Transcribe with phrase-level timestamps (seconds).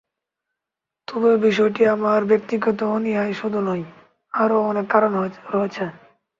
[1.07, 3.85] তবে বিষয়টি আমার ব্যক্তিগত অনীহাই শুধু নয়,
[4.33, 5.11] আরও অনেক কারণ
[5.53, 5.83] রয়েছে।